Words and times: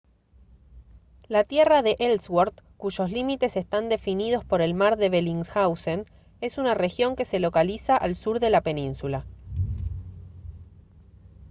la 1.27 1.43
tierra 1.43 1.83
de 1.83 1.95
ellsworth 1.99 2.61
cuyos 2.77 3.11
límites 3.11 3.55
están 3.55 3.87
definidos 3.87 4.43
por 4.43 4.63
el 4.63 4.73
mar 4.73 4.97
de 4.97 5.09
bellingshausen 5.09 6.07
es 6.39 6.57
una 6.57 6.73
región 6.73 7.15
que 7.15 7.23
se 7.23 7.39
localiza 7.39 7.95
al 7.97 8.15
sur 8.15 8.39
de 8.39 8.49
la 8.49 8.61
península 8.61 9.27